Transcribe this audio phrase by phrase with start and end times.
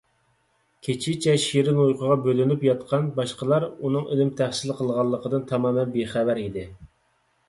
[0.85, 6.65] كېچىچە شېرىن ئۇيقۇغا بۆلىنىپ ياتقان باشقىلار ئۇنىڭ ئىلىم تەھسىل قىلغانلىقىدىن تامامەن بىخەۋەر ئىدى.